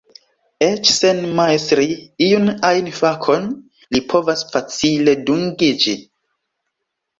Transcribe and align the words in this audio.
Eĉ 0.67 0.85
sen 0.99 1.19
majstri 1.39 1.85
iun 2.29 2.49
ajn 2.71 2.89
fakon 3.01 3.47
li 3.93 4.03
povas 4.15 4.43
facile 4.57 5.17
dungiĝi. 5.31 5.97